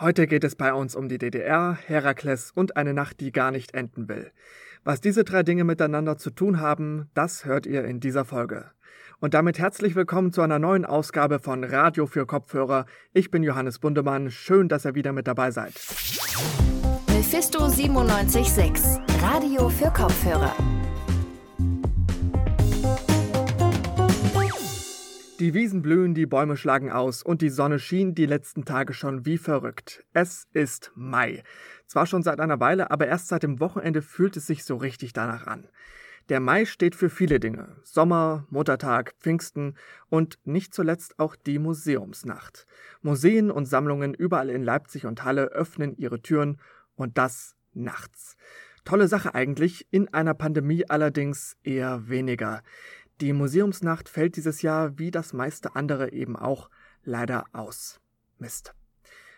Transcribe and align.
Heute 0.00 0.26
geht 0.26 0.42
es 0.42 0.56
bei 0.56 0.74
uns 0.74 0.96
um 0.96 1.08
die 1.08 1.18
DDR, 1.18 1.78
Herakles 1.86 2.50
und 2.52 2.76
eine 2.76 2.92
Nacht, 2.92 3.20
die 3.20 3.30
gar 3.30 3.52
nicht 3.52 3.74
enden 3.74 4.08
will. 4.08 4.32
Was 4.82 5.00
diese 5.00 5.22
drei 5.22 5.44
Dinge 5.44 5.62
miteinander 5.62 6.18
zu 6.18 6.30
tun 6.30 6.58
haben, 6.58 7.08
das 7.14 7.44
hört 7.44 7.64
ihr 7.64 7.84
in 7.84 8.00
dieser 8.00 8.24
Folge. 8.24 8.72
Und 9.20 9.34
damit 9.34 9.60
herzlich 9.60 9.94
willkommen 9.94 10.32
zu 10.32 10.42
einer 10.42 10.58
neuen 10.58 10.84
Ausgabe 10.84 11.38
von 11.38 11.62
Radio 11.62 12.06
für 12.06 12.26
Kopfhörer. 12.26 12.86
Ich 13.12 13.30
bin 13.30 13.44
Johannes 13.44 13.78
Bundemann. 13.78 14.32
Schön, 14.32 14.68
dass 14.68 14.84
ihr 14.84 14.96
wieder 14.96 15.12
mit 15.12 15.28
dabei 15.28 15.52
seid. 15.52 15.74
Mephisto 17.08 17.60
976, 17.60 19.00
Radio 19.22 19.68
für 19.68 19.92
Kopfhörer. 19.92 20.52
Die 25.44 25.52
Wiesen 25.52 25.82
blühen, 25.82 26.14
die 26.14 26.24
Bäume 26.24 26.56
schlagen 26.56 26.90
aus 26.90 27.22
und 27.22 27.42
die 27.42 27.50
Sonne 27.50 27.78
schien 27.78 28.14
die 28.14 28.24
letzten 28.24 28.64
Tage 28.64 28.94
schon 28.94 29.26
wie 29.26 29.36
verrückt. 29.36 30.02
Es 30.14 30.48
ist 30.54 30.90
Mai. 30.94 31.42
Zwar 31.84 32.06
schon 32.06 32.22
seit 32.22 32.40
einer 32.40 32.60
Weile, 32.60 32.90
aber 32.90 33.08
erst 33.08 33.28
seit 33.28 33.42
dem 33.42 33.60
Wochenende 33.60 34.00
fühlt 34.00 34.38
es 34.38 34.46
sich 34.46 34.64
so 34.64 34.76
richtig 34.76 35.12
danach 35.12 35.46
an. 35.46 35.68
Der 36.30 36.40
Mai 36.40 36.64
steht 36.64 36.94
für 36.94 37.10
viele 37.10 37.40
Dinge. 37.40 37.76
Sommer, 37.82 38.46
Muttertag, 38.48 39.16
Pfingsten 39.20 39.76
und 40.08 40.38
nicht 40.44 40.72
zuletzt 40.72 41.18
auch 41.18 41.36
die 41.36 41.58
Museumsnacht. 41.58 42.66
Museen 43.02 43.50
und 43.50 43.66
Sammlungen 43.66 44.14
überall 44.14 44.48
in 44.48 44.62
Leipzig 44.62 45.04
und 45.04 45.24
Halle 45.24 45.48
öffnen 45.48 45.94
ihre 45.98 46.22
Türen 46.22 46.58
und 46.96 47.18
das 47.18 47.54
nachts. 47.74 48.38
Tolle 48.86 49.08
Sache 49.08 49.34
eigentlich, 49.34 49.86
in 49.90 50.12
einer 50.12 50.34
Pandemie 50.34 50.84
allerdings 50.88 51.56
eher 51.62 52.08
weniger. 52.08 52.62
Die 53.20 53.32
Museumsnacht 53.32 54.08
fällt 54.08 54.36
dieses 54.36 54.62
Jahr 54.62 54.98
wie 54.98 55.10
das 55.10 55.32
meiste 55.32 55.76
andere 55.76 56.12
eben 56.12 56.36
auch 56.36 56.68
leider 57.04 57.44
aus. 57.52 58.00
Mist. 58.38 58.74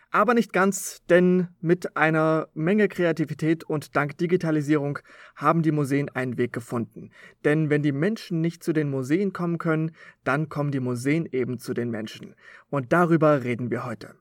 Aber 0.09 0.33
nicht 0.33 0.53
ganz, 0.53 1.03
denn 1.09 1.49
mit 1.59 1.97
einer 1.97 2.47
Menge 2.53 2.87
Kreativität 2.87 3.65
und 3.65 3.95
dank 3.95 4.17
Digitalisierung 4.17 4.99
haben 5.35 5.61
die 5.61 5.71
Museen 5.71 6.09
einen 6.09 6.37
Weg 6.37 6.53
gefunden. 6.53 7.11
Denn 7.43 7.69
wenn 7.69 7.83
die 7.83 7.91
Menschen 7.91 8.39
nicht 8.39 8.63
zu 8.63 8.71
den 8.73 8.89
Museen 8.89 9.33
kommen 9.33 9.57
können, 9.57 9.91
dann 10.23 10.49
kommen 10.49 10.71
die 10.71 10.79
Museen 10.79 11.27
eben 11.31 11.59
zu 11.59 11.73
den 11.73 11.91
Menschen. 11.91 12.35
Und 12.69 12.93
darüber 12.93 13.43
reden 13.43 13.69
wir 13.69 13.85
heute. 13.85 14.15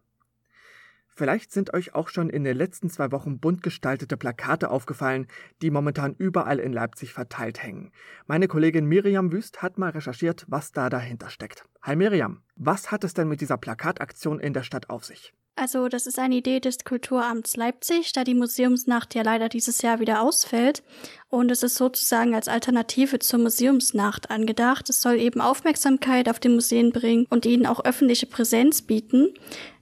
Vielleicht 1.19 1.51
sind 1.51 1.73
euch 1.73 1.95
auch 1.95 2.09
schon 2.11 2.29
in 2.29 2.45
den 2.45 2.59
letzten 2.59 2.91
zwei 2.91 3.11
Wochen 3.11 3.41
bunt 3.41 3.63
gestaltete 3.63 4.19
Plakate 4.19 4.71
aufgefallen, 4.71 5.29
die 5.63 5.71
momentan 5.71 6.15
überall 6.15 6.59
in 6.59 6.75
Leipzig 6.75 7.15
verteilt 7.15 7.63
hängen. 7.63 7.91
Meine 8.27 8.49
Kollegin 8.49 8.85
Miriam 8.85 9.33
Wüst 9.33 9.63
hat 9.63 9.79
mal 9.79 9.91
recherchiert, 9.91 10.45
was 10.47 10.73
da 10.73 10.91
dahinter 10.91 11.31
steckt. 11.31 11.65
Hi 11.81 11.97
Miriam, 11.97 12.43
was 12.55 12.91
hat 12.93 13.03
es 13.03 13.15
denn 13.15 13.29
mit 13.29 13.41
dieser 13.41 13.57
Plakataktion 13.57 14.39
in 14.41 14.53
der 14.53 14.63
Stadt 14.63 14.91
auf 14.91 15.07
sich? 15.07 15.33
Also, 15.59 15.89
das 15.89 16.07
ist 16.07 16.19
eine 16.19 16.35
Idee 16.35 16.61
des 16.61 16.85
Kulturamts 16.85 17.57
Leipzig, 17.57 18.13
da 18.13 18.25
die 18.25 18.35
Museumsnacht 18.35 19.15
ja 19.15 19.23
leider 19.23 19.49
dieses 19.49 19.81
Jahr 19.81 20.01
wieder 20.01 20.21
ausfällt. 20.21 20.83
Und 21.31 21.51
es 21.51 21.63
ist 21.63 21.77
sozusagen 21.77 22.35
als 22.35 22.47
Alternative 22.47 23.21
zur 23.21 23.39
Museumsnacht 23.39 24.31
angedacht. 24.31 24.91
Es 24.91 25.01
soll 25.01 25.15
eben 25.15 25.41
Aufmerksamkeit 25.41 26.29
auf 26.29 26.41
die 26.41 26.51
Museen 26.51 26.93
bringen 26.93 27.27
und 27.31 27.47
ihnen 27.47 27.65
auch 27.65 27.83
öffentliche 27.87 28.27
Präsenz 28.27 28.83
bieten. 28.83 29.33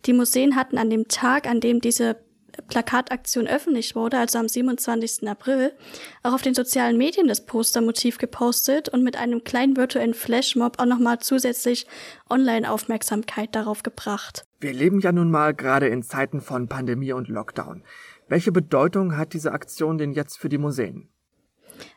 Die 0.06 0.12
Museen 0.12 0.54
hatten 0.54 0.78
an 0.78 0.90
dem 0.90 1.08
Tag, 1.08 1.48
an 1.48 1.60
dem 1.60 1.80
diese 1.80 2.23
Plakataktion 2.68 3.46
öffentlich 3.46 3.94
wurde, 3.94 4.18
also 4.18 4.38
am 4.38 4.48
27. 4.48 5.28
April, 5.28 5.72
auch 6.22 6.32
auf 6.32 6.42
den 6.42 6.54
sozialen 6.54 6.96
Medien 6.96 7.28
das 7.28 7.46
Postermotiv 7.46 8.18
gepostet 8.18 8.88
und 8.88 9.02
mit 9.02 9.16
einem 9.16 9.44
kleinen 9.44 9.76
virtuellen 9.76 10.14
Flashmob 10.14 10.78
auch 10.78 10.86
nochmal 10.86 11.18
zusätzlich 11.20 11.86
Online-Aufmerksamkeit 12.30 13.54
darauf 13.54 13.82
gebracht. 13.82 14.44
Wir 14.60 14.72
leben 14.72 15.00
ja 15.00 15.12
nun 15.12 15.30
mal 15.30 15.54
gerade 15.54 15.88
in 15.88 16.02
Zeiten 16.02 16.40
von 16.40 16.68
Pandemie 16.68 17.12
und 17.12 17.28
Lockdown. 17.28 17.82
Welche 18.28 18.52
Bedeutung 18.52 19.16
hat 19.16 19.34
diese 19.34 19.52
Aktion 19.52 19.98
denn 19.98 20.12
jetzt 20.12 20.38
für 20.38 20.48
die 20.48 20.58
Museen? 20.58 21.08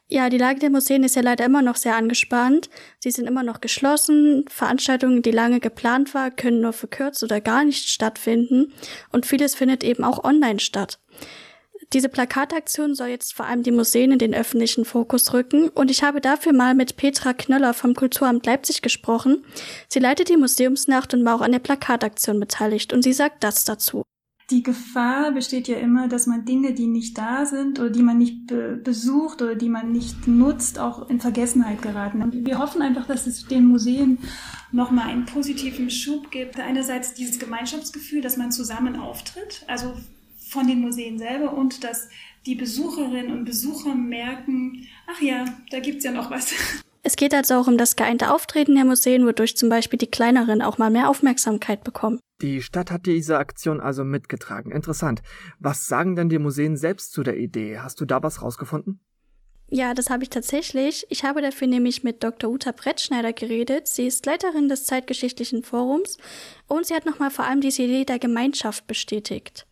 Ja, 0.10 0.30
die 0.30 0.38
Lage 0.38 0.60
der 0.60 0.70
Museen 0.70 1.04
ist 1.04 1.18
ja 1.18 1.22
leider 1.22 1.44
immer 1.44 1.62
noch 1.62 1.76
sehr 1.76 1.98
angespannt. 1.98 2.70
Sie 3.00 3.12
sind 3.12 3.28
immer 3.28 3.44
noch 3.44 3.60
geschlossen. 3.60 4.46
Veranstaltungen, 4.48 5.22
die 5.22 5.32
lange 5.32 5.60
geplant 5.60 6.14
waren, 6.14 6.34
können 6.36 6.62
nur 6.62 6.72
verkürzt 6.72 7.24
oder 7.24 7.42
gar 7.42 7.66
nicht 7.66 7.90
stattfinden. 7.90 8.72
Und 9.12 9.26
vieles 9.26 9.54
findet 9.54 9.84
eben 9.84 10.06
auch 10.06 10.24
online 10.24 10.62
statt. 10.62 11.00
Diese 11.94 12.10
Plakataktion 12.10 12.96
soll 12.96 13.08
jetzt 13.08 13.34
vor 13.34 13.46
allem 13.46 13.64
die 13.64 13.72
Museen 13.72 14.12
in 14.12 14.20
den 14.20 14.34
öffentlichen 14.34 14.84
Fokus 14.84 15.34
rücken 15.34 15.70
und 15.70 15.90
ich 15.90 16.04
habe 16.04 16.20
dafür 16.20 16.52
mal 16.52 16.76
mit 16.76 16.98
Petra 16.98 17.32
Knöller 17.32 17.74
vom 17.74 17.94
Kulturamt 17.94 18.46
Leipzig 18.46 18.82
gesprochen. 18.82 19.46
Sie 19.88 20.00
leitet 20.00 20.28
die 20.28 20.36
Museumsnacht 20.36 21.14
und 21.14 21.24
war 21.24 21.36
auch 21.36 21.42
an 21.42 21.54
der 21.54 21.60
Plakataktion 21.60 22.42
beteiligt 22.42 22.92
und 22.92 23.04
sie 23.04 23.14
sagt 23.14 23.42
das 23.44 23.64
dazu. 23.64 24.04
Die 24.50 24.64
Gefahr 24.64 25.34
besteht 25.34 25.68
ja 25.68 25.78
immer, 25.78 26.08
dass 26.08 26.26
man 26.26 26.46
Dinge, 26.46 26.74
die 26.74 26.88
nicht 26.88 27.18
da 27.18 27.46
sind 27.46 27.80
oder 27.80 27.90
die 27.90 28.02
man 28.02 28.18
nicht 28.18 28.48
be 28.48 28.80
besucht 28.82 29.42
oder 29.42 29.56
die 29.56 29.68
man 29.68 29.92
nicht 29.92 30.26
nutzt, 30.26 30.80
auch 30.80 31.10
in 31.10 31.20
Vergessenheit 31.20 31.82
geraten. 31.82 32.22
Und 32.22 32.46
wir 32.46 32.58
hoffen 32.58 32.82
einfach, 32.82 33.06
dass 33.08 33.28
es 33.28 33.46
den 33.46 33.66
Museen 33.66 34.20
nochmal 34.72 35.10
einen 35.10 35.26
positiven 35.26 35.90
Schub 35.90 36.32
gibt. 36.32 36.58
Einerseits 36.62 37.14
dieses 37.14 37.40
Gemeinschaftsgefühl, 37.40 38.22
dass 38.22 38.38
man 38.38 38.54
zusammen 38.54 38.96
auftritt, 38.96 39.66
also 39.68 39.94
von 40.38 40.66
den 40.66 40.80
Museen 40.80 41.18
selber 41.18 41.54
und 41.54 41.84
dass 41.84 42.08
die 42.46 42.56
Besucherinnen 42.56 43.34
und 43.34 43.44
Besucher 43.44 43.96
merken, 43.96 44.88
ach 45.08 45.22
ja, 45.22 45.44
da 45.72 45.82
gibt's 45.82 46.06
ja 46.06 46.12
noch 46.12 46.32
was. 46.32 46.54
Es 47.08 47.16
geht 47.16 47.34
also 47.34 47.54
auch 47.54 47.68
um 47.68 47.78
das 47.78 47.96
geeinte 47.96 48.34
Auftreten 48.34 48.76
der 48.76 48.84
Museen, 48.84 49.26
wodurch 49.26 49.56
zum 49.56 49.70
Beispiel 49.70 49.98
die 49.98 50.12
kleineren 50.12 50.62
auch 50.62 50.78
mal 50.78 50.90
mehr 50.90 51.08
Aufmerksamkeit 51.10 51.86
bekommen. 51.86 52.20
Die 52.42 52.62
Stadt 52.62 52.92
hat 52.92 53.06
diese 53.06 53.38
Aktion 53.38 53.80
also 53.80 54.04
mitgetragen. 54.04 54.74
Interessant. 54.74 55.22
Was 55.58 55.88
sagen 55.88 56.18
denn 56.18 56.28
die 56.28 56.38
Museen 56.38 56.76
selbst 56.76 57.14
zu 57.14 57.24
der 57.24 57.38
Idee? 57.38 57.80
Hast 57.80 58.02
du 58.02 58.06
da 58.06 58.22
was 58.24 58.42
rausgefunden? 58.42 59.00
Ja, 59.70 59.94
das 59.94 60.10
habe 60.10 60.24
ich 60.24 60.30
tatsächlich. 60.30 61.06
Ich 61.10 61.24
habe 61.24 61.42
dafür 61.42 61.68
nämlich 61.68 62.04
mit 62.04 62.24
Dr. 62.24 62.50
Uta 62.50 62.74
Brettschneider 62.74 63.32
geredet. 63.32 63.88
Sie 63.88 64.06
ist 64.06 64.26
Leiterin 64.26 64.68
des 64.68 64.84
Zeitgeschichtlichen 64.84 65.64
Forums 65.64 66.18
und 66.68 66.88
sie 66.88 66.94
hat 66.94 67.06
nochmal 67.06 67.32
vor 67.32 67.46
allem 67.46 67.62
diese 67.62 67.84
Idee 67.84 68.04
der 68.04 68.20
Gemeinschaft 68.20 68.86
bestätigt. 68.86 69.67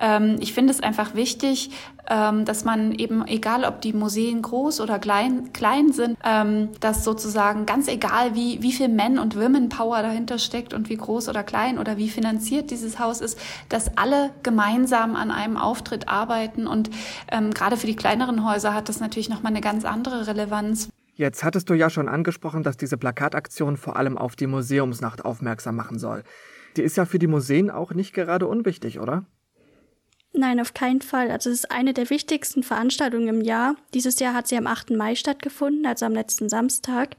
Ähm, 0.00 0.36
ich 0.40 0.52
finde 0.52 0.72
es 0.72 0.80
einfach 0.80 1.14
wichtig, 1.14 1.70
ähm, 2.08 2.44
dass 2.44 2.64
man 2.64 2.92
eben, 2.92 3.26
egal 3.26 3.64
ob 3.64 3.80
die 3.80 3.92
Museen 3.92 4.42
groß 4.42 4.80
oder 4.80 4.98
klein, 4.98 5.52
klein 5.52 5.92
sind, 5.92 6.18
ähm, 6.24 6.70
dass 6.80 7.04
sozusagen 7.04 7.66
ganz 7.66 7.86
egal, 7.86 8.34
wie, 8.34 8.62
wie 8.62 8.72
viel 8.72 8.88
Men- 8.88 9.18
und 9.18 9.36
Women-Power 9.36 10.02
dahinter 10.02 10.38
steckt 10.38 10.74
und 10.74 10.88
wie 10.88 10.96
groß 10.96 11.28
oder 11.28 11.42
klein 11.42 11.78
oder 11.78 11.98
wie 11.98 12.08
finanziert 12.08 12.70
dieses 12.70 12.98
Haus 12.98 13.20
ist, 13.20 13.38
dass 13.68 13.96
alle 13.96 14.30
gemeinsam 14.42 15.14
an 15.14 15.30
einem 15.30 15.56
Auftritt 15.56 16.08
arbeiten. 16.08 16.66
Und 16.66 16.90
ähm, 17.30 17.52
gerade 17.52 17.76
für 17.76 17.86
die 17.86 17.96
kleineren 17.96 18.48
Häuser 18.48 18.74
hat 18.74 18.88
das 18.88 19.00
natürlich 19.00 19.28
nochmal 19.28 19.52
eine 19.52 19.60
ganz 19.60 19.84
andere 19.84 20.26
Relevanz. 20.26 20.88
Jetzt 21.14 21.44
hattest 21.44 21.68
du 21.68 21.74
ja 21.74 21.90
schon 21.90 22.08
angesprochen, 22.08 22.62
dass 22.62 22.78
diese 22.78 22.96
Plakataktion 22.96 23.76
vor 23.76 23.96
allem 23.96 24.16
auf 24.16 24.36
die 24.36 24.46
Museumsnacht 24.46 25.22
aufmerksam 25.22 25.76
machen 25.76 25.98
soll. 25.98 26.22
Die 26.76 26.82
ist 26.82 26.96
ja 26.96 27.04
für 27.04 27.18
die 27.18 27.26
Museen 27.26 27.70
auch 27.70 27.92
nicht 27.92 28.14
gerade 28.14 28.46
unwichtig, 28.46 29.00
oder? 29.00 29.26
Nein, 30.32 30.60
auf 30.60 30.74
keinen 30.74 31.02
Fall. 31.02 31.30
Also 31.30 31.50
es 31.50 31.60
ist 31.60 31.70
eine 31.72 31.92
der 31.92 32.08
wichtigsten 32.08 32.62
Veranstaltungen 32.62 33.28
im 33.28 33.40
Jahr. 33.40 33.74
Dieses 33.94 34.20
Jahr 34.20 34.32
hat 34.32 34.46
sie 34.46 34.56
am 34.56 34.68
8. 34.68 34.90
Mai 34.90 35.16
stattgefunden, 35.16 35.84
also 35.86 36.06
am 36.06 36.14
letzten 36.14 36.48
Samstag, 36.48 37.16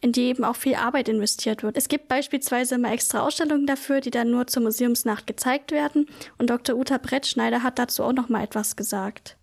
in 0.00 0.10
die 0.10 0.22
eben 0.22 0.44
auch 0.44 0.56
viel 0.56 0.74
Arbeit 0.74 1.08
investiert 1.08 1.62
wird. 1.62 1.76
Es 1.76 1.88
gibt 1.88 2.08
beispielsweise 2.08 2.74
immer 2.74 2.92
extra 2.92 3.20
Ausstellungen 3.20 3.66
dafür, 3.66 4.00
die 4.00 4.10
dann 4.10 4.32
nur 4.32 4.48
zur 4.48 4.64
Museumsnacht 4.64 5.28
gezeigt 5.28 5.70
werden. 5.70 6.06
Und 6.36 6.50
Dr. 6.50 6.76
Uta 6.76 6.98
Brettschneider 6.98 7.62
hat 7.62 7.78
dazu 7.78 8.02
auch 8.02 8.12
noch 8.12 8.28
mal 8.28 8.42
etwas 8.42 8.74
gesagt. 8.74 9.36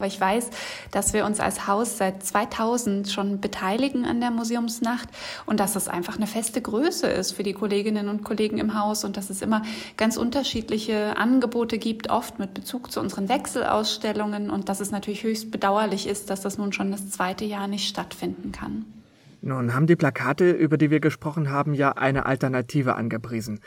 Aber 0.00 0.06
ich 0.06 0.18
weiß, 0.18 0.48
dass 0.92 1.12
wir 1.12 1.26
uns 1.26 1.40
als 1.40 1.66
Haus 1.66 1.98
seit 1.98 2.24
2000 2.24 3.10
schon 3.10 3.38
beteiligen 3.38 4.06
an 4.06 4.18
der 4.18 4.30
Museumsnacht 4.30 5.10
und 5.44 5.60
dass 5.60 5.76
es 5.76 5.88
einfach 5.88 6.16
eine 6.16 6.26
feste 6.26 6.62
Größe 6.62 7.06
ist 7.06 7.32
für 7.32 7.42
die 7.42 7.52
Kolleginnen 7.52 8.08
und 8.08 8.24
Kollegen 8.24 8.56
im 8.56 8.80
Haus 8.80 9.04
und 9.04 9.18
dass 9.18 9.28
es 9.28 9.42
immer 9.42 9.60
ganz 9.98 10.16
unterschiedliche 10.16 11.18
Angebote 11.18 11.76
gibt, 11.76 12.08
oft 12.08 12.38
mit 12.38 12.54
Bezug 12.54 12.90
zu 12.90 12.98
unseren 12.98 13.28
Wechselausstellungen 13.28 14.48
und 14.48 14.70
dass 14.70 14.80
es 14.80 14.90
natürlich 14.90 15.22
höchst 15.22 15.50
bedauerlich 15.50 16.06
ist, 16.06 16.30
dass 16.30 16.40
das 16.40 16.56
nun 16.56 16.72
schon 16.72 16.90
das 16.90 17.10
zweite 17.10 17.44
Jahr 17.44 17.68
nicht 17.68 17.86
stattfinden 17.86 18.52
kann. 18.52 18.86
Nun 19.42 19.74
haben 19.74 19.86
die 19.86 19.96
Plakate, 19.96 20.50
über 20.50 20.78
die 20.78 20.90
wir 20.90 21.00
gesprochen 21.00 21.50
haben, 21.50 21.74
ja 21.74 21.92
eine 21.92 22.24
Alternative 22.24 22.94
angepriesen. 22.94 23.60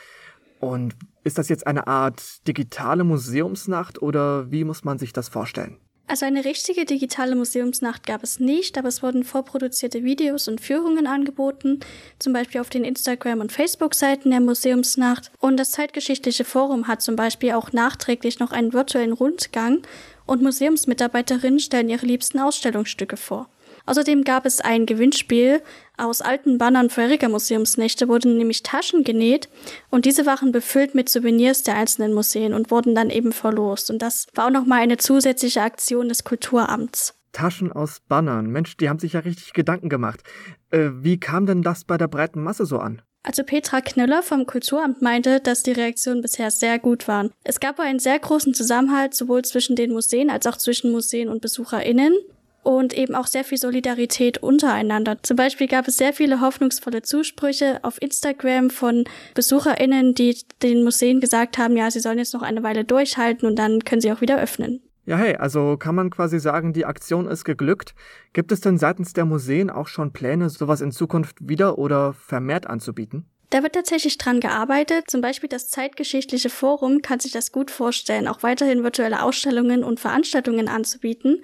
Und 0.59 0.95
ist 1.23 1.37
das 1.37 1.47
jetzt 1.49 1.67
eine 1.67 1.85
Art 1.85 2.47
digitale 2.47 3.03
Museumsnacht 3.03 4.01
oder 4.01 4.49
wie 4.49 4.63
muss 4.63 4.83
man 4.83 4.97
sich 4.97 5.13
das 5.13 5.29
vorstellen? 5.29 5.77
Also 6.05 6.25
eine 6.25 6.43
richtige 6.43 6.85
digitale 6.85 7.33
Museumsnacht 7.35 8.05
gab 8.05 8.23
es 8.23 8.39
nicht, 8.39 8.77
aber 8.77 8.89
es 8.89 9.01
wurden 9.01 9.23
vorproduzierte 9.23 10.03
Videos 10.03 10.47
und 10.49 10.59
Führungen 10.59 11.07
angeboten, 11.07 11.79
zum 12.19 12.33
Beispiel 12.33 12.59
auf 12.59 12.69
den 12.69 12.83
Instagram- 12.83 13.39
und 13.39 13.53
Facebook-Seiten 13.53 14.29
der 14.31 14.41
Museumsnacht. 14.41 15.31
Und 15.39 15.57
das 15.57 15.71
Zeitgeschichtliche 15.71 16.43
Forum 16.43 16.87
hat 16.87 17.01
zum 17.01 17.15
Beispiel 17.15 17.53
auch 17.53 17.71
nachträglich 17.71 18.39
noch 18.39 18.51
einen 18.51 18.73
virtuellen 18.73 19.13
Rundgang 19.13 19.81
und 20.25 20.41
Museumsmitarbeiterinnen 20.41 21.59
stellen 21.59 21.89
ihre 21.89 22.05
liebsten 22.05 22.39
Ausstellungsstücke 22.39 23.17
vor. 23.17 23.47
Außerdem 23.85 24.23
gab 24.23 24.45
es 24.45 24.61
ein 24.61 24.85
Gewinnspiel. 24.85 25.61
Aus 25.97 26.21
alten 26.21 26.57
Bannern 26.57 26.89
vorheriger 26.89 27.29
Museumsnächte 27.29 28.07
wurden 28.07 28.37
nämlich 28.37 28.63
Taschen 28.63 29.03
genäht 29.03 29.49
und 29.89 30.05
diese 30.05 30.25
waren 30.25 30.51
befüllt 30.51 30.95
mit 30.95 31.09
Souvenirs 31.09 31.63
der 31.63 31.75
einzelnen 31.75 32.13
Museen 32.13 32.53
und 32.53 32.71
wurden 32.71 32.95
dann 32.95 33.09
eben 33.09 33.31
verlost. 33.31 33.91
Und 33.91 34.01
das 34.01 34.27
war 34.33 34.47
auch 34.47 34.51
nochmal 34.51 34.79
eine 34.79 34.97
zusätzliche 34.97 35.61
Aktion 35.61 36.09
des 36.09 36.23
Kulturamts. 36.23 37.15
Taschen 37.33 37.71
aus 37.71 37.99
Bannern. 38.07 38.47
Mensch, 38.47 38.77
die 38.77 38.89
haben 38.89 38.99
sich 38.99 39.13
ja 39.13 39.19
richtig 39.19 39.53
Gedanken 39.53 39.89
gemacht. 39.89 40.21
Äh, 40.69 40.89
wie 40.93 41.19
kam 41.19 41.45
denn 41.45 41.63
das 41.63 41.83
bei 41.83 41.97
der 41.97 42.07
breiten 42.07 42.41
Masse 42.41 42.65
so 42.65 42.77
an? 42.77 43.01
Also 43.23 43.43
Petra 43.43 43.79
Knöller 43.79 44.21
vom 44.21 44.45
Kulturamt 44.45 45.01
meinte, 45.01 45.39
dass 45.39 45.63
die 45.63 45.71
Reaktionen 45.71 46.21
bisher 46.21 46.51
sehr 46.51 46.77
gut 46.77 47.07
waren. 47.07 47.31
Es 47.45 47.61
gab 47.61 47.79
einen 47.79 47.99
sehr 47.99 48.19
großen 48.19 48.53
Zusammenhalt 48.53 49.13
sowohl 49.13 49.43
zwischen 49.43 49.77
den 49.77 49.93
Museen 49.93 50.29
als 50.29 50.45
auch 50.45 50.57
zwischen 50.57 50.91
Museen 50.91 51.29
und 51.29 51.41
BesucherInnen 51.41 52.13
und 52.63 52.93
eben 52.97 53.15
auch 53.15 53.27
sehr 53.27 53.43
viel 53.43 53.57
Solidarität 53.57 54.39
untereinander. 54.39 55.17
Zum 55.21 55.37
Beispiel 55.37 55.67
gab 55.67 55.87
es 55.87 55.97
sehr 55.97 56.13
viele 56.13 56.41
hoffnungsvolle 56.41 57.01
Zusprüche 57.01 57.79
auf 57.83 58.01
Instagram 58.01 58.69
von 58.69 59.03
BesucherInnen, 59.35 60.15
die 60.15 60.37
den 60.61 60.83
Museen 60.83 61.19
gesagt 61.19 61.57
haben, 61.57 61.77
ja, 61.77 61.91
sie 61.91 61.99
sollen 61.99 62.17
jetzt 62.17 62.33
noch 62.33 62.41
eine 62.41 62.63
Weile 62.63 62.85
durchhalten 62.85 63.47
und 63.47 63.57
dann 63.57 63.83
können 63.83 64.01
sie 64.01 64.11
auch 64.11 64.21
wieder 64.21 64.41
öffnen. 64.41 64.81
Ja, 65.05 65.17
hey, 65.17 65.35
also 65.35 65.75
kann 65.75 65.95
man 65.95 66.09
quasi 66.09 66.39
sagen, 66.39 66.71
die 66.71 66.85
Aktion 66.85 67.27
ist 67.27 67.43
geglückt. 67.43 67.93
Gibt 68.31 68.53
es 68.53 68.61
denn 68.61 68.77
seitens 68.77 69.11
der 69.11 69.25
Museen 69.25 69.69
auch 69.69 69.87
schon 69.87 70.13
Pläne, 70.13 70.49
sowas 70.49 70.79
in 70.79 70.93
Zukunft 70.93 71.35
wieder 71.41 71.77
oder 71.77 72.13
vermehrt 72.13 72.67
anzubieten? 72.67 73.25
Da 73.49 73.61
wird 73.61 73.75
tatsächlich 73.75 74.17
dran 74.17 74.39
gearbeitet. 74.39 75.11
Zum 75.11 75.21
Beispiel 75.21 75.49
das 75.49 75.69
Zeitgeschichtliche 75.69 76.49
Forum 76.49 77.03
kann 77.03 77.19
sich 77.19 77.33
das 77.33 77.51
gut 77.51 77.69
vorstellen, 77.69 78.27
auch 78.27 78.41
weiterhin 78.41 78.81
virtuelle 78.81 79.21
Ausstellungen 79.21 79.83
und 79.83 79.99
Veranstaltungen 79.99 80.67
anzubieten. 80.67 81.43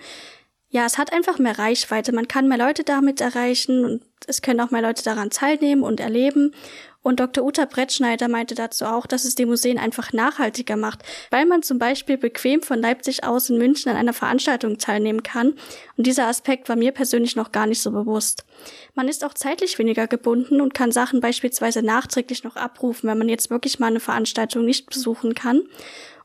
Ja, 0.71 0.85
es 0.85 0.99
hat 0.99 1.11
einfach 1.11 1.39
mehr 1.39 1.57
Reichweite. 1.57 2.11
Man 2.11 2.27
kann 2.27 2.47
mehr 2.47 2.59
Leute 2.59 2.83
damit 2.83 3.21
erreichen 3.21 3.85
und 3.85 4.03
es 4.27 4.43
können 4.43 4.61
auch 4.61 4.69
mehr 4.69 4.83
Leute 4.83 5.03
daran 5.03 5.31
teilnehmen 5.31 5.81
und 5.81 5.99
erleben. 5.99 6.53
Und 7.01 7.19
Dr. 7.19 7.43
Uta 7.43 7.65
Brettschneider 7.65 8.27
meinte 8.27 8.53
dazu 8.53 8.85
auch, 8.85 9.07
dass 9.07 9.25
es 9.25 9.33
die 9.33 9.47
Museen 9.47 9.79
einfach 9.79 10.13
nachhaltiger 10.13 10.75
macht, 10.75 11.01
weil 11.31 11.47
man 11.47 11.63
zum 11.63 11.79
Beispiel 11.79 12.17
bequem 12.17 12.61
von 12.61 12.79
Leipzig 12.79 13.23
aus 13.23 13.49
in 13.49 13.57
München 13.57 13.89
an 13.89 13.97
einer 13.97 14.13
Veranstaltung 14.13 14.77
teilnehmen 14.77 15.23
kann. 15.23 15.53
Und 15.97 16.05
dieser 16.05 16.27
Aspekt 16.27 16.69
war 16.69 16.75
mir 16.75 16.91
persönlich 16.91 17.35
noch 17.35 17.51
gar 17.51 17.65
nicht 17.65 17.81
so 17.81 17.89
bewusst. 17.91 18.45
Man 18.93 19.07
ist 19.07 19.25
auch 19.25 19.33
zeitlich 19.33 19.79
weniger 19.79 20.05
gebunden 20.05 20.61
und 20.61 20.75
kann 20.75 20.91
Sachen 20.91 21.19
beispielsweise 21.19 21.81
nachträglich 21.81 22.43
noch 22.43 22.57
abrufen, 22.57 23.09
wenn 23.09 23.17
man 23.17 23.29
jetzt 23.29 23.49
wirklich 23.49 23.79
mal 23.79 23.87
eine 23.87 24.01
Veranstaltung 24.01 24.65
nicht 24.65 24.87
besuchen 24.87 25.33
kann. 25.33 25.63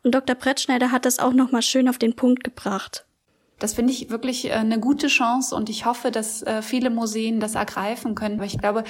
Und 0.02 0.14
Dr. 0.14 0.36
Brettschneider 0.36 0.90
hat 0.90 1.06
das 1.06 1.18
auch 1.18 1.32
nochmal 1.32 1.62
schön 1.62 1.88
auf 1.88 1.96
den 1.96 2.14
Punkt 2.14 2.44
gebracht. 2.44 3.06
Das 3.58 3.74
finde 3.74 3.92
ich 3.92 4.10
wirklich 4.10 4.46
äh, 4.46 4.52
eine 4.52 4.80
gute 4.80 5.06
Chance 5.06 5.54
und 5.54 5.70
ich 5.70 5.86
hoffe, 5.86 6.10
dass 6.10 6.42
äh, 6.42 6.62
viele 6.62 6.90
Museen 6.90 7.40
das 7.40 7.54
ergreifen 7.54 8.14
können, 8.14 8.38
weil 8.38 8.46
ich 8.46 8.58
glaube, 8.58 8.84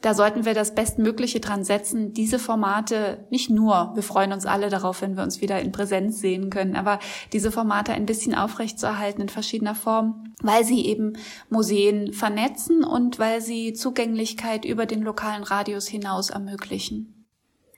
da 0.00 0.14
sollten 0.14 0.46
wir 0.46 0.54
das 0.54 0.74
Bestmögliche 0.74 1.40
dran 1.40 1.62
setzen, 1.62 2.14
diese 2.14 2.38
Formate 2.38 3.26
nicht 3.30 3.50
nur, 3.50 3.92
wir 3.94 4.02
freuen 4.02 4.32
uns 4.32 4.46
alle 4.46 4.70
darauf, 4.70 5.02
wenn 5.02 5.16
wir 5.16 5.22
uns 5.22 5.40
wieder 5.42 5.60
in 5.60 5.72
Präsenz 5.72 6.20
sehen 6.20 6.48
können, 6.48 6.74
aber 6.74 6.98
diese 7.32 7.52
Formate 7.52 7.92
ein 7.92 8.06
bisschen 8.06 8.34
aufrechtzuerhalten 8.34 9.20
in 9.22 9.28
verschiedener 9.28 9.74
Form, 9.74 10.32
weil 10.42 10.64
sie 10.64 10.86
eben 10.86 11.14
Museen 11.50 12.14
vernetzen 12.14 12.82
und 12.82 13.18
weil 13.18 13.42
sie 13.42 13.74
Zugänglichkeit 13.74 14.64
über 14.64 14.86
den 14.86 15.02
lokalen 15.02 15.42
Radius 15.42 15.86
hinaus 15.86 16.30
ermöglichen. 16.30 17.26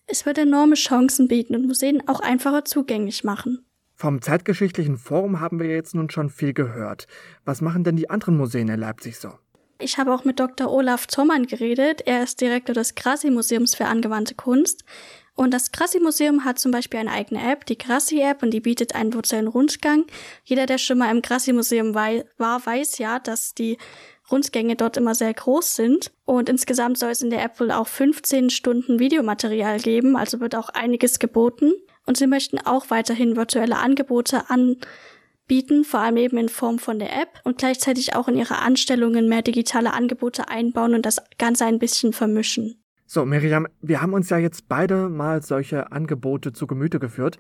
Es 0.07 0.27
wird 0.27 0.39
enorme 0.39 0.75
Chancen 0.75 1.27
bieten 1.27 1.57
und 1.57 1.67
Museen 1.67 2.07
auch 2.09 2.21
einfacher 2.21 2.65
zugänglich 2.65 3.25
machen. 3.25 3.65
Vom 4.03 4.21
Zeitgeschichtlichen 4.21 4.99
Forum 4.99 5.39
haben 5.39 5.61
wir 5.61 5.69
jetzt 5.69 5.95
nun 5.95 6.11
schon 6.11 6.29
viel 6.29 6.55
gehört. 6.55 7.07
Was 7.45 7.61
machen 7.61 7.85
denn 7.85 7.95
die 7.95 8.11
anderen 8.11 8.37
Museen 8.37 8.67
in 8.67 8.81
Leipzig 8.81 9.17
so? 9.17 9.31
Ich 9.79 9.97
habe 9.97 10.13
auch 10.13 10.25
mit 10.25 10.41
Dr. 10.41 10.73
Olaf 10.73 11.07
Zommann 11.07 11.47
geredet. 11.47 12.01
Er 12.05 12.25
ist 12.25 12.41
Direktor 12.41 12.75
des 12.75 12.97
Grassi-Museums 12.97 13.77
für 13.77 13.85
angewandte 13.85 14.35
Kunst. 14.35 14.83
Und 15.37 15.55
das 15.55 15.71
Grassi-Museum 15.71 16.45
hat 16.45 16.59
zum 16.59 16.73
Beispiel 16.73 16.99
eine 16.99 17.13
eigene 17.13 17.49
App, 17.49 17.65
die 17.65 17.79
Grassi-App, 17.79 18.43
und 18.43 18.51
die 18.51 18.59
bietet 18.59 18.97
einen 18.97 19.15
virtuellen 19.15 19.47
Rundgang. 19.47 20.05
Jeder, 20.43 20.67
der 20.67 20.79
schon 20.79 20.99
mal 20.99 21.15
im 21.15 21.23
Grassi-Museum 21.23 21.95
war, 21.95 22.67
weiß 22.67 22.99
ja, 22.99 23.21
dass 23.21 23.55
die 23.55 23.79
Rundgänge 24.33 24.75
dort 24.75 24.97
immer 24.97 25.15
sehr 25.15 25.33
groß 25.33 25.77
sind. 25.77 26.11
Und 26.25 26.49
insgesamt 26.49 26.99
soll 26.99 27.11
es 27.11 27.23
in 27.23 27.31
der 27.31 27.45
App 27.45 27.61
wohl 27.61 27.71
auch 27.71 27.87
15 27.87 28.51
Stunden 28.51 28.99
Videomaterial 28.99 29.79
geben, 29.79 30.17
also 30.17 30.41
wird 30.41 30.57
auch 30.57 30.71
einiges 30.71 31.21
geboten. 31.21 31.73
Und 32.13 32.19
sie 32.19 32.27
möchten 32.27 32.59
auch 32.59 32.91
weiterhin 32.91 33.37
virtuelle 33.37 33.79
Angebote 33.79 34.51
an 34.51 34.77
bieten, 35.49 35.83
vor 35.83 36.01
allem 36.01 36.19
eben 36.19 36.37
in 36.37 36.51
Form 36.51 36.79
von 36.79 36.99
der 36.99 37.11
App 37.11 37.41
und 37.43 37.57
gleichzeitig 37.57 38.15
auch 38.15 38.29
in 38.29 38.37
ihre 38.37 38.59
Anstellungen 38.59 39.31
mehr 39.31 39.41
digitale 39.41 39.95
Angebote 39.95 40.49
einbauen 40.49 40.93
und 40.93 41.07
das 41.07 41.23
Ganze 41.39 41.65
ein 41.65 41.79
bisschen 41.79 42.13
vermischen. 42.13 42.77
So, 43.07 43.25
Miriam, 43.25 43.67
wir 43.81 44.03
haben 44.03 44.13
uns 44.13 44.29
ja 44.29 44.37
jetzt 44.37 44.69
beide 44.69 45.09
mal 45.09 45.43
solche 45.43 45.91
Angebote 45.91 46.53
zu 46.53 46.67
Gemüte 46.67 46.99
geführt. 46.99 47.39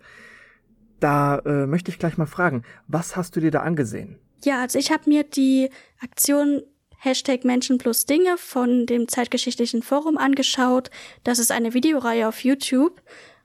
Da 1.01 1.41
äh, 1.41 1.67
möchte 1.67 1.91
ich 1.91 1.99
gleich 1.99 2.17
mal 2.17 2.25
fragen, 2.25 2.63
was 2.89 3.15
hast 3.15 3.37
du 3.37 3.41
dir 3.41 3.51
da 3.51 3.61
angesehen? 3.61 4.19
Ja, 4.43 4.63
also 4.63 4.79
ich 4.79 4.91
habe 4.91 5.03
mir 5.07 5.23
die 5.23 5.69
Aktion 6.01 6.63
Hashtag 6.97 7.45
Menschen 7.45 7.77
plus 7.77 8.07
Dinge 8.07 8.39
von 8.39 8.87
dem 8.87 9.07
Zeitgeschichtlichen 9.07 9.83
Forum 9.83 10.17
angeschaut. 10.17 10.91
Das 11.25 11.39
ist 11.39 11.53
eine 11.53 11.75
Videoreihe 11.75 12.27
auf 12.27 12.43
YouTube. 12.43 13.03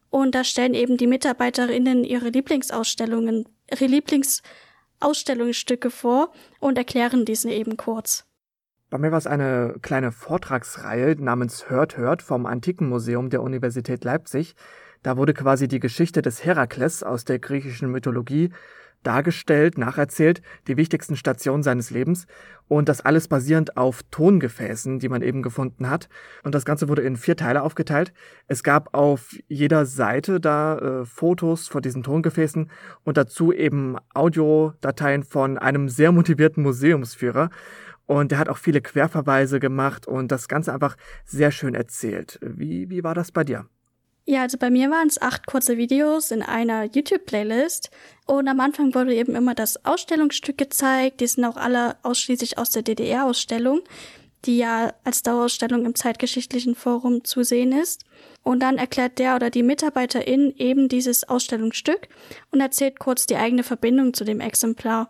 Und 0.10 0.36
da 0.36 0.44
stellen 0.44 0.74
eben 0.74 0.98
die 0.98 1.08
Mitarbeiterinnen 1.08 2.04
ihre 2.04 2.28
Lieblingsausstellungen 2.30 3.48
ihre 3.70 3.86
Lieblingsausstellungsstücke 3.86 5.90
vor 5.90 6.32
und 6.60 6.78
erklären 6.78 7.26
diese 7.26 7.50
eben 7.52 7.78
kurz. 7.78 8.26
Bei 8.90 8.98
mir 8.98 9.12
war 9.12 9.18
es 9.18 9.28
eine 9.28 9.76
kleine 9.82 10.14
Vortragsreihe 10.14 11.22
namens 11.22 11.70
Hört 11.70 11.98
Hört 11.98 12.22
vom 12.22 12.46
Antikenmuseum 12.46 13.30
der 13.30 13.42
Universität 13.42 14.06
Leipzig. 14.06 14.56
Da 15.04 15.18
wurde 15.18 15.34
quasi 15.34 15.68
die 15.68 15.82
Geschichte 15.82 16.22
des 16.22 16.46
Herakles 16.46 17.04
aus 17.04 17.26
der 17.26 17.40
griechischen 17.40 17.92
Mythologie 17.92 18.52
dargestellt, 19.08 19.78
nacherzählt, 19.78 20.42
die 20.68 20.76
wichtigsten 20.76 21.16
Stationen 21.16 21.64
seines 21.64 21.92
Lebens 21.92 22.28
und 22.68 22.90
das 22.90 23.00
alles 23.00 23.30
basierend 23.30 23.78
auf 23.78 24.04
Tongefäßen, 24.12 25.00
die 25.00 25.08
man 25.08 25.22
eben 25.22 25.42
gefunden 25.42 25.90
hat. 25.90 26.10
Und 26.44 26.54
das 26.54 26.66
Ganze 26.66 26.90
wurde 26.90 27.04
in 27.04 27.16
vier 27.16 27.38
Teile 27.38 27.64
aufgeteilt. 27.64 28.12
Es 28.48 28.64
gab 28.64 28.94
auf 28.94 29.34
jeder 29.48 29.86
Seite 29.86 30.42
da 30.42 30.78
äh, 30.78 31.06
Fotos 31.06 31.70
von 31.70 31.82
diesen 31.82 32.04
Tongefäßen 32.04 32.70
und 33.06 33.16
dazu 33.16 33.54
eben 33.54 33.96
Audiodateien 34.14 35.24
von 35.24 35.58
einem 35.58 35.88
sehr 35.88 36.12
motivierten 36.12 36.62
Museumsführer. 36.62 37.50
Und 38.08 38.32
der 38.32 38.40
hat 38.40 38.50
auch 38.50 38.58
viele 38.58 38.82
Querverweise 38.82 39.62
gemacht 39.62 40.06
und 40.06 40.34
das 40.34 40.50
Ganze 40.50 40.74
einfach 40.74 40.98
sehr 41.24 41.52
schön 41.52 41.76
erzählt. 41.76 42.40
Wie, 42.42 42.90
wie 42.90 43.06
war 43.06 43.14
das 43.14 43.32
bei 43.32 43.46
dir? 43.46 43.68
Ja, 44.30 44.42
also 44.42 44.58
bei 44.58 44.70
mir 44.70 44.92
waren 44.92 45.08
es 45.08 45.22
acht 45.22 45.48
kurze 45.48 45.78
Videos 45.78 46.32
in 46.32 46.42
einer 46.42 46.84
YouTube-Playlist. 46.84 47.90
Und 48.26 48.50
am 48.50 48.60
Anfang 48.60 48.94
wurde 48.94 49.16
eben 49.16 49.36
immer 49.36 49.56
das 49.56 49.86
Ausstellungsstück 49.86 50.58
gezeigt. 50.58 51.22
Die 51.22 51.28
sind 51.28 51.46
auch 51.46 51.56
alle 51.56 51.96
ausschließlich 52.04 52.58
aus 52.58 52.70
der 52.72 52.82
DDR-Ausstellung, 52.82 53.84
die 54.44 54.58
ja 54.58 54.94
als 55.06 55.24
Dauerausstellung 55.24 55.86
im 55.86 55.96
Zeitgeschichtlichen 55.96 56.76
Forum 56.76 57.24
zu 57.24 57.44
sehen 57.44 57.72
ist. 57.72 58.04
Und 58.44 58.60
dann 58.60 58.78
erklärt 58.78 59.18
der 59.18 59.38
oder 59.38 59.50
die 59.50 59.64
Mitarbeiterin 59.64 60.54
eben 60.58 60.90
dieses 60.90 61.24
Ausstellungsstück 61.24 62.10
und 62.52 62.60
erzählt 62.60 63.00
kurz 63.00 63.28
die 63.28 63.38
eigene 63.38 63.64
Verbindung 63.64 64.14
zu 64.14 64.26
dem 64.26 64.42
Exemplar. 64.42 65.08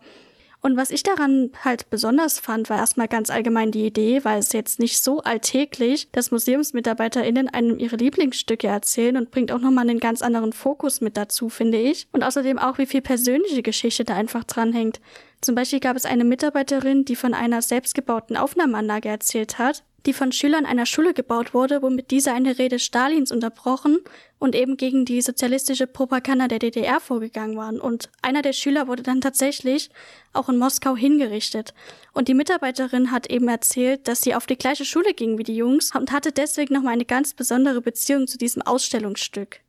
Und 0.60 0.76
was 0.76 0.90
ich 0.90 1.04
daran 1.04 1.50
halt 1.64 1.88
besonders 1.88 2.40
fand, 2.40 2.68
war 2.68 2.78
erstmal 2.78 3.06
ganz 3.06 3.30
allgemein 3.30 3.70
die 3.70 3.86
Idee, 3.86 4.24
weil 4.24 4.40
es 4.40 4.52
jetzt 4.52 4.80
nicht 4.80 5.02
so 5.02 5.20
alltäglich, 5.20 6.10
dass 6.10 6.32
MuseumsmitarbeiterInnen 6.32 7.48
einem 7.48 7.78
ihre 7.78 7.96
Lieblingsstücke 7.96 8.66
erzählen 8.66 9.16
und 9.16 9.30
bringt 9.30 9.52
auch 9.52 9.60
nochmal 9.60 9.88
einen 9.88 10.00
ganz 10.00 10.20
anderen 10.20 10.52
Fokus 10.52 11.00
mit 11.00 11.16
dazu, 11.16 11.48
finde 11.48 11.78
ich. 11.78 12.08
Und 12.10 12.24
außerdem 12.24 12.58
auch, 12.58 12.78
wie 12.78 12.86
viel 12.86 13.02
persönliche 13.02 13.62
Geschichte 13.62 14.04
da 14.04 14.14
einfach 14.14 14.42
dranhängt. 14.44 15.00
Zum 15.40 15.54
Beispiel 15.54 15.80
gab 15.80 15.96
es 15.96 16.04
eine 16.04 16.24
Mitarbeiterin, 16.24 17.04
die 17.04 17.14
von 17.14 17.34
einer 17.34 17.62
selbstgebauten 17.62 18.36
Aufnahmeanlage 18.36 19.08
erzählt 19.08 19.58
hat, 19.58 19.84
die 20.06 20.12
von 20.12 20.32
Schülern 20.32 20.64
einer 20.64 20.86
Schule 20.86 21.12
gebaut 21.12 21.54
wurde, 21.54 21.82
womit 21.82 22.10
diese 22.10 22.32
eine 22.32 22.58
Rede 22.58 22.78
Stalins 22.78 23.32
unterbrochen 23.32 23.98
und 24.38 24.54
eben 24.54 24.76
gegen 24.76 25.04
die 25.04 25.20
sozialistische 25.20 25.86
Propaganda 25.86 26.48
der 26.48 26.60
DDR 26.60 27.00
vorgegangen 27.00 27.56
waren. 27.56 27.80
Und 27.80 28.08
einer 28.22 28.42
der 28.42 28.52
Schüler 28.52 28.86
wurde 28.86 29.02
dann 29.02 29.20
tatsächlich 29.20 29.90
auch 30.32 30.48
in 30.48 30.58
Moskau 30.58 30.96
hingerichtet. 30.96 31.74
Und 32.12 32.28
die 32.28 32.34
Mitarbeiterin 32.34 33.10
hat 33.10 33.28
eben 33.28 33.48
erzählt, 33.48 34.06
dass 34.06 34.22
sie 34.22 34.34
auf 34.34 34.46
die 34.46 34.56
gleiche 34.56 34.84
Schule 34.84 35.14
ging 35.14 35.38
wie 35.38 35.42
die 35.42 35.56
Jungs 35.56 35.94
und 35.94 36.12
hatte 36.12 36.32
deswegen 36.32 36.74
nochmal 36.74 36.94
eine 36.94 37.04
ganz 37.04 37.34
besondere 37.34 37.80
Beziehung 37.80 38.26
zu 38.28 38.38
diesem 38.38 38.62
Ausstellungsstück. 38.62 39.60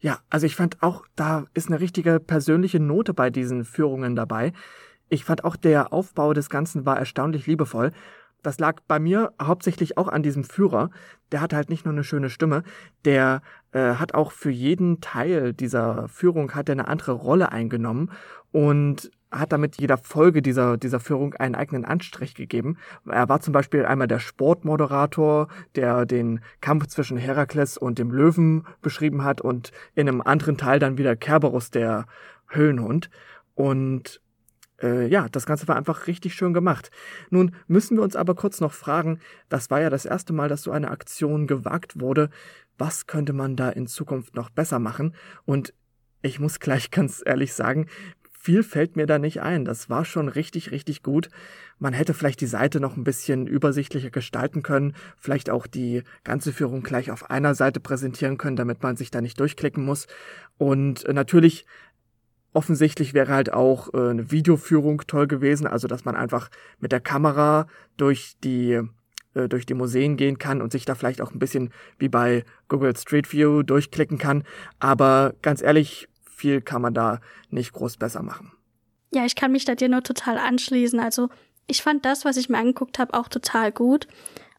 Ja, 0.00 0.20
also 0.30 0.46
ich 0.46 0.56
fand 0.56 0.82
auch, 0.82 1.04
da 1.16 1.46
ist 1.54 1.68
eine 1.68 1.80
richtige 1.80 2.18
persönliche 2.18 2.80
Note 2.80 3.14
bei 3.14 3.30
diesen 3.30 3.64
Führungen 3.64 4.16
dabei. 4.16 4.52
Ich 5.08 5.24
fand 5.24 5.44
auch 5.44 5.56
der 5.56 5.92
Aufbau 5.92 6.32
des 6.32 6.50
Ganzen 6.50 6.86
war 6.86 6.98
erstaunlich 6.98 7.46
liebevoll 7.46 7.92
das 8.42 8.58
lag 8.58 8.80
bei 8.88 8.98
mir 8.98 9.32
hauptsächlich 9.40 9.96
auch 9.98 10.08
an 10.08 10.22
diesem 10.22 10.44
Führer. 10.44 10.90
Der 11.30 11.40
hat 11.40 11.52
halt 11.52 11.70
nicht 11.70 11.84
nur 11.84 11.92
eine 11.92 12.04
schöne 12.04 12.30
Stimme, 12.30 12.62
der 13.04 13.42
äh, 13.72 13.94
hat 13.94 14.14
auch 14.14 14.32
für 14.32 14.50
jeden 14.50 15.00
Teil 15.00 15.52
dieser 15.52 16.08
Führung 16.08 16.52
hat 16.52 16.68
er 16.68 16.74
eine 16.74 16.88
andere 16.88 17.12
Rolle 17.12 17.52
eingenommen 17.52 18.10
und 18.50 19.10
hat 19.30 19.52
damit 19.52 19.80
jeder 19.80 19.96
Folge 19.96 20.42
dieser, 20.42 20.76
dieser 20.76 21.00
Führung 21.00 21.34
einen 21.34 21.54
eigenen 21.54 21.84
Anstrich 21.84 22.34
gegeben. 22.34 22.76
Er 23.08 23.28
war 23.28 23.40
zum 23.40 23.52
Beispiel 23.52 23.86
einmal 23.86 24.06
der 24.06 24.18
Sportmoderator, 24.18 25.48
der 25.74 26.04
den 26.04 26.40
Kampf 26.60 26.88
zwischen 26.88 27.16
Herakles 27.16 27.78
und 27.78 27.98
dem 27.98 28.10
Löwen 28.10 28.66
beschrieben 28.82 29.24
hat 29.24 29.40
und 29.40 29.72
in 29.94 30.08
einem 30.08 30.20
anderen 30.20 30.58
Teil 30.58 30.78
dann 30.78 30.98
wieder 30.98 31.16
Kerberus, 31.16 31.70
der 31.70 32.04
Höhlenhund. 32.48 33.08
Und 33.54 34.20
äh, 34.82 35.06
ja, 35.06 35.28
das 35.30 35.46
Ganze 35.46 35.68
war 35.68 35.76
einfach 35.76 36.06
richtig 36.06 36.34
schön 36.34 36.52
gemacht. 36.52 36.90
Nun 37.30 37.54
müssen 37.66 37.96
wir 37.96 38.02
uns 38.02 38.16
aber 38.16 38.34
kurz 38.34 38.60
noch 38.60 38.72
fragen, 38.72 39.20
das 39.48 39.70
war 39.70 39.80
ja 39.80 39.90
das 39.90 40.04
erste 40.04 40.32
Mal, 40.32 40.48
dass 40.48 40.62
so 40.62 40.70
eine 40.70 40.90
Aktion 40.90 41.46
gewagt 41.46 42.00
wurde. 42.00 42.30
Was 42.78 43.06
könnte 43.06 43.32
man 43.32 43.56
da 43.56 43.70
in 43.70 43.86
Zukunft 43.86 44.34
noch 44.34 44.50
besser 44.50 44.78
machen? 44.78 45.14
Und 45.44 45.72
ich 46.22 46.40
muss 46.40 46.60
gleich 46.60 46.90
ganz 46.90 47.22
ehrlich 47.24 47.54
sagen, 47.54 47.86
viel 48.42 48.64
fällt 48.64 48.96
mir 48.96 49.06
da 49.06 49.20
nicht 49.20 49.40
ein. 49.40 49.64
Das 49.64 49.88
war 49.88 50.04
schon 50.04 50.28
richtig, 50.28 50.72
richtig 50.72 51.04
gut. 51.04 51.28
Man 51.78 51.92
hätte 51.92 52.12
vielleicht 52.12 52.40
die 52.40 52.46
Seite 52.46 52.80
noch 52.80 52.96
ein 52.96 53.04
bisschen 53.04 53.46
übersichtlicher 53.46 54.10
gestalten 54.10 54.64
können, 54.64 54.96
vielleicht 55.16 55.48
auch 55.48 55.68
die 55.68 56.02
ganze 56.24 56.52
Führung 56.52 56.82
gleich 56.82 57.12
auf 57.12 57.30
einer 57.30 57.54
Seite 57.54 57.78
präsentieren 57.78 58.38
können, 58.38 58.56
damit 58.56 58.82
man 58.82 58.96
sich 58.96 59.12
da 59.12 59.20
nicht 59.20 59.38
durchklicken 59.38 59.84
muss. 59.84 60.08
Und 60.58 61.04
äh, 61.04 61.12
natürlich 61.12 61.66
Offensichtlich 62.52 63.14
wäre 63.14 63.32
halt 63.32 63.52
auch 63.52 63.92
äh, 63.94 64.10
eine 64.10 64.30
Videoführung 64.30 65.02
toll 65.06 65.26
gewesen, 65.26 65.66
also 65.66 65.88
dass 65.88 66.04
man 66.04 66.16
einfach 66.16 66.50
mit 66.80 66.92
der 66.92 67.00
Kamera 67.00 67.66
durch 67.96 68.34
die 68.44 68.80
äh, 69.34 69.48
durch 69.48 69.64
die 69.64 69.74
Museen 69.74 70.16
gehen 70.16 70.38
kann 70.38 70.60
und 70.60 70.72
sich 70.72 70.84
da 70.84 70.94
vielleicht 70.94 71.22
auch 71.22 71.32
ein 71.32 71.38
bisschen 71.38 71.72
wie 71.98 72.08
bei 72.08 72.44
Google 72.68 72.96
Street 72.96 73.32
View 73.32 73.62
durchklicken 73.62 74.18
kann. 74.18 74.44
Aber 74.78 75.34
ganz 75.40 75.62
ehrlich, 75.62 76.08
viel 76.22 76.60
kann 76.60 76.82
man 76.82 76.92
da 76.92 77.20
nicht 77.50 77.72
groß 77.72 77.96
besser 77.96 78.22
machen. 78.22 78.52
Ja, 79.14 79.24
ich 79.24 79.34
kann 79.34 79.52
mich 79.52 79.64
da 79.64 79.74
dir 79.74 79.88
nur 79.88 80.02
total 80.02 80.38
anschließen. 80.38 81.00
Also 81.00 81.28
ich 81.66 81.82
fand 81.82 82.04
das, 82.04 82.24
was 82.24 82.36
ich 82.36 82.48
mir 82.48 82.58
angeguckt 82.58 82.98
habe, 82.98 83.14
auch 83.14 83.28
total 83.28 83.72
gut 83.72 84.06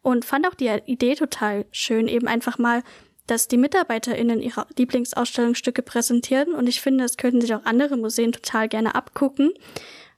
und 0.01 0.25
fand 0.25 0.47
auch 0.47 0.55
die 0.55 0.69
Idee 0.85 1.15
total 1.15 1.65
schön, 1.71 2.07
eben 2.07 2.27
einfach 2.27 2.57
mal 2.57 2.83
dass 3.27 3.47
die 3.47 3.57
MitarbeiterInnen 3.57 4.41
ihre 4.41 4.65
Lieblingsausstellungsstücke 4.77 5.81
präsentieren 5.81 6.53
und 6.53 6.67
ich 6.67 6.81
finde, 6.81 7.03
das 7.03 7.17
könnten 7.17 7.41
sich 7.41 7.53
auch 7.53 7.65
andere 7.65 7.97
Museen 7.97 8.31
total 8.31 8.67
gerne 8.67 8.95
abgucken. 8.95 9.53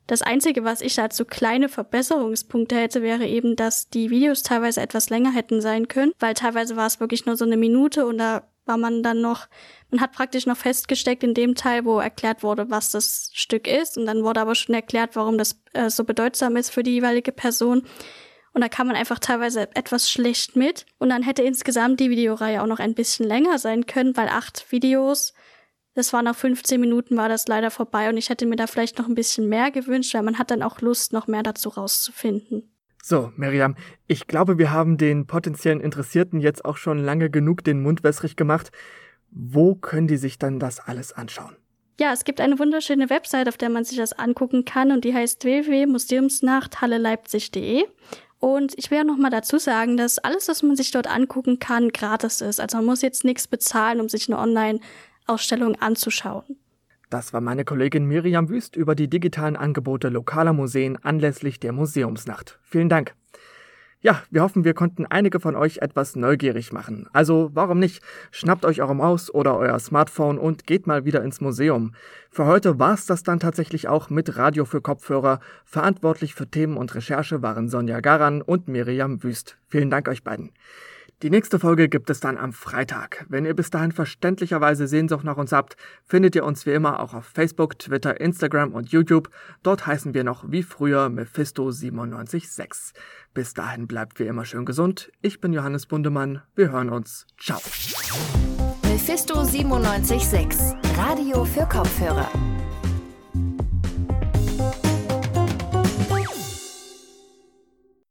Das 0.07 0.21
Einzige, 0.21 0.63
was 0.63 0.81
ich 0.81 0.95
dazu 0.95 1.25
kleine 1.25 1.67
Verbesserungspunkte 1.67 2.75
hätte, 2.75 3.01
wäre 3.01 3.25
eben, 3.25 3.55
dass 3.55 3.89
die 3.89 4.11
Videos 4.11 4.43
teilweise 4.43 4.81
etwas 4.81 5.09
länger 5.09 5.31
hätten 5.31 5.61
sein 5.61 5.87
können, 5.87 6.11
weil 6.19 6.35
teilweise 6.35 6.75
war 6.75 6.85
es 6.85 6.99
wirklich 6.99 7.25
nur 7.25 7.35
so 7.37 7.45
eine 7.45 7.57
Minute 7.57 8.05
und 8.05 8.19
da 8.19 8.43
war 8.65 8.77
man 8.77 9.03
dann 9.03 9.21
noch, 9.21 9.47
man 9.89 10.01
hat 10.01 10.11
praktisch 10.11 10.45
noch 10.45 10.57
festgesteckt 10.57 11.23
in 11.23 11.33
dem 11.33 11.55
Teil, 11.55 11.85
wo 11.85 11.99
erklärt 11.99 12.43
wurde, 12.43 12.69
was 12.69 12.91
das 12.91 13.29
Stück 13.33 13.67
ist 13.67 13.97
und 13.97 14.05
dann 14.05 14.23
wurde 14.23 14.41
aber 14.41 14.55
schon 14.55 14.75
erklärt, 14.75 15.15
warum 15.15 15.37
das 15.37 15.59
äh, 15.73 15.89
so 15.89 16.03
bedeutsam 16.03 16.55
ist 16.55 16.71
für 16.71 16.83
die 16.83 16.93
jeweilige 16.93 17.31
Person. 17.31 17.83
Und 18.55 18.61
da 18.61 18.69
kann 18.69 18.87
man 18.87 18.95
einfach 18.95 19.19
teilweise 19.19 19.67
etwas 19.75 20.09
schlecht 20.09 20.55
mit. 20.55 20.85
Und 20.97 21.09
dann 21.09 21.23
hätte 21.23 21.43
insgesamt 21.43 21.99
die 21.99 22.09
Videoreihe 22.09 22.63
auch 22.63 22.67
noch 22.67 22.79
ein 22.79 22.93
bisschen 22.93 23.27
länger 23.27 23.59
sein 23.59 23.85
können, 23.85 24.15
weil 24.15 24.29
acht 24.29 24.71
Videos, 24.71 25.33
das 25.93 26.13
war 26.13 26.23
nach 26.23 26.37
15 26.37 26.79
Minuten, 26.79 27.17
war 27.17 27.27
das 27.27 27.49
leider 27.49 27.69
vorbei. 27.69 28.07
Und 28.07 28.15
ich 28.15 28.29
hätte 28.29 28.45
mir 28.45 28.55
da 28.55 28.65
vielleicht 28.65 28.97
noch 28.97 29.09
ein 29.09 29.13
bisschen 29.13 29.49
mehr 29.49 29.71
gewünscht, 29.71 30.13
weil 30.13 30.23
man 30.23 30.39
hat 30.39 30.51
dann 30.51 30.63
auch 30.63 30.79
Lust, 30.79 31.11
noch 31.11 31.27
mehr 31.27 31.43
dazu 31.43 31.67
rauszufinden. 31.67 32.73
So, 33.03 33.33
Miriam, 33.35 33.75
ich 34.07 34.25
glaube, 34.25 34.57
wir 34.57 34.71
haben 34.71 34.97
den 34.97 35.27
potenziellen 35.27 35.81
Interessierten 35.81 36.39
jetzt 36.39 36.63
auch 36.63 36.77
schon 36.77 36.97
lange 36.97 37.29
genug 37.29 37.61
den 37.65 37.83
Mund 37.83 38.05
wässrig 38.05 38.37
gemacht. 38.37 38.71
Wo 39.31 39.75
können 39.75 40.07
die 40.07 40.15
sich 40.15 40.39
dann 40.39 40.59
das 40.59 40.79
alles 40.79 41.11
anschauen? 41.11 41.57
Ja, 41.99 42.13
es 42.13 42.23
gibt 42.25 42.41
eine 42.41 42.59
wunderschöne 42.59 43.09
Website, 43.09 43.47
auf 43.47 43.55
der 43.57 43.69
man 43.69 43.85
sich 43.85 43.97
das 43.97 44.13
angucken 44.13 44.65
kann 44.65 44.91
und 44.91 45.05
die 45.05 45.13
heißt 45.13 45.45
www.museumsnachthalle-leipzig.de. 45.45 47.85
Und 48.39 48.73
ich 48.77 48.91
will 48.91 48.97
ja 48.99 49.03
noch 49.03 49.17
mal 49.17 49.29
dazu 49.29 49.57
sagen, 49.57 49.97
dass 49.97 50.19
alles, 50.19 50.47
was 50.47 50.61
man 50.61 50.75
sich 50.75 50.91
dort 50.91 51.07
angucken 51.07 51.59
kann, 51.59 51.89
gratis 51.89 52.41
ist. 52.41 52.59
Also 52.59 52.77
man 52.77 52.85
muss 52.85 53.01
jetzt 53.01 53.23
nichts 53.23 53.47
bezahlen, 53.47 53.99
um 53.99 54.09
sich 54.09 54.27
eine 54.27 54.39
Online-Ausstellung 54.39 55.75
anzuschauen. 55.75 56.57
Das 57.09 57.33
war 57.33 57.41
meine 57.41 57.65
Kollegin 57.65 58.05
Miriam 58.05 58.49
Wüst 58.49 58.75
über 58.75 58.95
die 58.95 59.07
digitalen 59.07 59.55
Angebote 59.55 60.09
lokaler 60.09 60.53
Museen 60.53 60.97
anlässlich 61.03 61.59
der 61.59 61.71
Museumsnacht. 61.71 62.59
Vielen 62.63 62.89
Dank. 62.89 63.15
Ja, 64.05 64.21
wir 64.29 64.43
hoffen, 64.43 64.63
wir 64.65 64.75
konnten 64.75 65.07
einige 65.07 65.39
von 65.39 65.55
euch 65.55 65.79
etwas 65.79 66.15
neugierig 66.15 66.71
machen. 66.71 67.07
Also 67.11 67.49
warum 67.55 67.79
nicht? 67.79 68.03
Schnappt 68.29 68.63
euch 68.63 68.79
eure 68.79 68.95
Maus 68.95 69.33
oder 69.33 69.57
euer 69.57 69.79
Smartphone 69.79 70.37
und 70.37 70.67
geht 70.67 70.85
mal 70.85 71.05
wieder 71.05 71.23
ins 71.23 71.41
Museum. 71.41 71.95
Für 72.29 72.45
heute 72.45 72.77
war's 72.77 73.07
das 73.07 73.23
dann 73.23 73.39
tatsächlich 73.39 73.87
auch 73.87 74.11
mit 74.11 74.37
Radio 74.37 74.65
für 74.65 74.79
Kopfhörer. 74.79 75.39
Verantwortlich 75.63 76.35
für 76.35 76.45
Themen 76.45 76.77
und 76.77 76.93
Recherche 76.93 77.41
waren 77.41 77.67
Sonja 77.67 77.99
Garan 77.99 78.43
und 78.43 78.67
Miriam 78.67 79.23
Wüst. 79.23 79.57
Vielen 79.69 79.89
Dank 79.89 80.07
euch 80.07 80.23
beiden. 80.23 80.51
Die 81.21 81.29
nächste 81.29 81.59
Folge 81.59 81.87
gibt 81.87 82.09
es 82.09 82.19
dann 82.19 82.37
am 82.37 82.51
Freitag. 82.51 83.25
Wenn 83.29 83.45
ihr 83.45 83.53
bis 83.53 83.69
dahin 83.69 83.93
verständlicherweise 83.93 84.85
Sehnsucht 84.85 85.23
nach 85.23 85.37
uns 85.37 85.53
habt, 85.53 85.77
findet 86.03 86.35
ihr 86.35 86.43
uns 86.43 86.65
wie 86.65 86.71
immer 86.71 86.99
auch 86.99 87.13
auf 87.13 87.25
Facebook, 87.25 87.79
Twitter, 87.79 88.19
Instagram 88.19 88.73
und 88.73 88.89
YouTube. 88.89 89.29
Dort 89.63 89.87
heißen 89.87 90.13
wir 90.13 90.25
noch 90.25 90.51
wie 90.51 90.61
früher 90.61 91.05
Mephisto976. 91.07 92.93
Bis 93.33 93.53
dahin 93.53 93.87
bleibt 93.87 94.19
wie 94.19 94.27
immer 94.27 94.43
schön 94.43 94.65
gesund. 94.65 95.11
Ich 95.21 95.39
bin 95.39 95.53
Johannes 95.53 95.85
Bundemann. 95.85 96.41
Wir 96.53 96.71
hören 96.71 96.89
uns. 96.89 97.25
Ciao. 97.39 97.61
Mephisto 98.83 99.35
976, 99.35 100.75
Radio 100.97 101.45
für 101.45 101.65
Kopfhörer. 101.65 102.29